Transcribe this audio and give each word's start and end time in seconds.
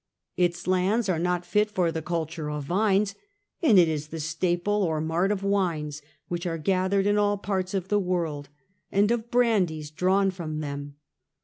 Its 0.35 0.65
lands 0.65 1.07
are 1.09 1.19
not 1.19 1.45
fit 1.45 1.69
for 1.69 1.91
the 1.91 2.01
culture 2.01 2.49
of 2.49 2.63
vines, 2.63 3.13
and 3.61 3.77
it 3.77 3.87
is 3.87 4.07
the 4.07 4.19
staple 4.19 4.81
or 4.81 4.99
mart 4.99 5.31
of 5.31 5.43
wines, 5.43 6.01
which 6.27 6.47
are 6.47 6.57
gathered 6.57 7.05
in 7.05 7.19
all 7.19 7.37
parts 7.37 7.75
of 7.75 7.89
the 7.89 7.99
world, 7.99 8.49
and 8.91 9.11
of 9.11 9.29
brandies 9.29 9.91
drawn 9.91 10.31
from 10.31 10.59
them. 10.59 10.95